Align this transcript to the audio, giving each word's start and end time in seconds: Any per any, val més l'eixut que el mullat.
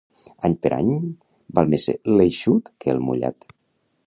Any 0.47 0.55
per 0.63 0.71
any, 0.77 0.89
val 1.59 1.71
més 1.75 1.87
l'eixut 2.17 2.75
que 2.87 2.97
el 2.97 3.05
mullat. 3.11 3.51